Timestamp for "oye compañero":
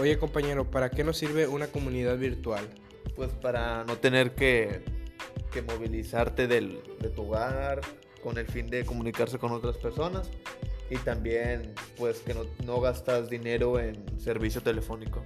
0.00-0.70